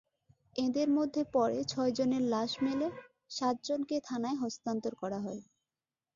এঁদের 0.55 0.87
মধ্যে 0.89 1.21
পরে 1.33 1.59
ছয়জনের 1.65 2.23
লাশ 2.33 2.51
মেলে, 2.63 2.87
সাতজনকে 3.31 3.95
থানায় 4.07 4.37
হস্তান্তর 4.43 4.93
করা 5.01 5.19
হয়। 5.19 5.41